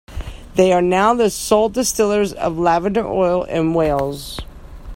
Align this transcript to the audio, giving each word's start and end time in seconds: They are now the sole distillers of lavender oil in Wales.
They 0.55 0.73
are 0.73 0.81
now 0.81 1.13
the 1.13 1.29
sole 1.29 1.69
distillers 1.69 2.33
of 2.33 2.57
lavender 2.57 3.05
oil 3.05 3.43
in 3.43 3.75
Wales. 3.75 4.39